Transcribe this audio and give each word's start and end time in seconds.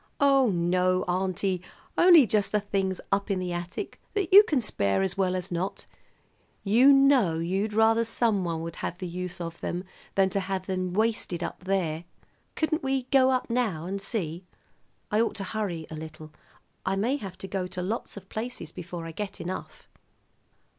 "Oh, 0.19 0.49
no, 0.49 1.03
auntie, 1.03 1.61
only 1.95 2.25
just 2.25 2.51
the 2.51 2.59
things 2.59 2.99
up 3.11 3.29
in 3.29 3.37
the 3.37 3.53
attic 3.53 4.01
that 4.15 4.33
you 4.33 4.41
can 4.41 4.59
spare 4.59 5.03
as 5.03 5.15
well 5.15 5.35
as 5.35 5.51
not. 5.51 5.85
You 6.63 6.91
know 6.91 7.37
you'd 7.37 7.75
rather 7.75 8.03
someone 8.03 8.61
would 8.63 8.77
have 8.77 8.97
the 8.97 9.07
use 9.07 9.39
of 9.39 9.59
them 9.59 9.83
than 10.15 10.31
to 10.31 10.39
have 10.39 10.65
them 10.65 10.93
wasted 10.95 11.43
up 11.43 11.65
there. 11.65 12.05
Couldn't 12.55 12.81
we 12.81 13.03
go 13.11 13.29
up 13.29 13.47
now 13.51 13.85
and 13.85 14.01
see? 14.01 14.43
I 15.11 15.21
ought 15.21 15.35
to 15.35 15.43
hurry 15.43 15.85
a 15.91 15.95
little. 15.95 16.31
I 16.83 16.95
may 16.95 17.17
have 17.17 17.37
to 17.37 17.47
go 17.47 17.67
to 17.67 17.83
lots 17.83 18.17
of 18.17 18.27
places 18.27 18.71
before 18.71 19.05
I 19.05 19.11
get 19.11 19.39
enough." 19.39 19.87